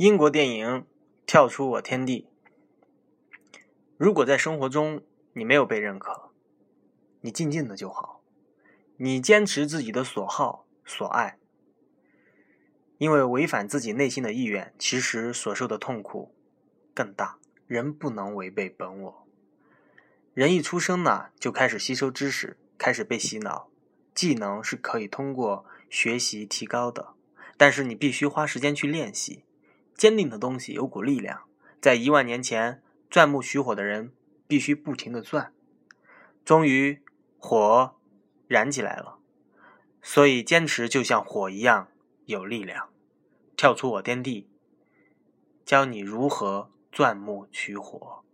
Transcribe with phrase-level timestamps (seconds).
[0.00, 0.66] 英国电影
[1.26, 2.26] 《跳出我天地》。
[3.98, 5.02] 如果在生活中
[5.34, 6.30] 你没有被认可，
[7.20, 8.22] 你静静的就好，
[8.96, 11.38] 你坚持自己的所好所爱，
[12.96, 16.34] 因为违反自己内心的意愿，其实所受的痛苦
[16.94, 17.36] 更大。
[17.66, 19.28] 人不能违背本我。
[20.32, 23.68] 人一出生呢，就开始吸收知识，开始被洗脑。
[24.14, 27.12] 技能是可以通过学习提高的，
[27.58, 29.44] 但是你必须花时间去练习。
[30.00, 31.42] 坚定的东西有股力量，
[31.78, 34.14] 在一万年前钻木取火的人
[34.46, 35.52] 必须不停的钻，
[36.42, 37.02] 终于
[37.36, 37.94] 火
[38.48, 39.18] 燃起来了。
[40.00, 41.88] 所以坚持就像火一样
[42.24, 42.88] 有力量。
[43.58, 44.48] 跳出我天地，
[45.66, 48.24] 教你如何钻木取火。